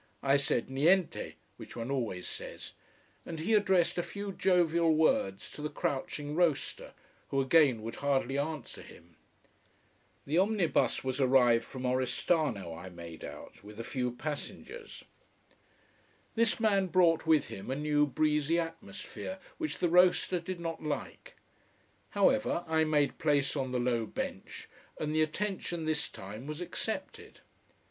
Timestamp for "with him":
17.27-17.69